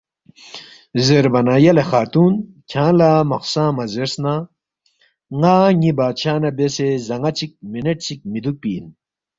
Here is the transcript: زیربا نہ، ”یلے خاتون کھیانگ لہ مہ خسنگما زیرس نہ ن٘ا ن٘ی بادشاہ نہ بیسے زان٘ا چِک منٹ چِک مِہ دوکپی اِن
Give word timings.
زیربا 1.05 1.39
نہ، 1.47 1.53
”یلے 1.63 1.83
خاتون 1.89 2.33
کھیانگ 2.69 2.95
لہ 2.99 3.09
مہ 3.29 3.37
خسنگما 3.41 3.83
زیرس 3.93 4.13
نہ 4.23 4.33
ن٘ا 5.39 5.55
ن٘ی 5.79 5.91
بادشاہ 5.97 6.37
نہ 6.41 6.49
بیسے 6.57 6.87
زان٘ا 7.07 7.31
چِک 7.37 7.51
منٹ 7.71 7.97
چِک 8.05 8.19
مِہ 8.31 8.39
دوکپی 8.43 8.71
اِن 8.75 8.85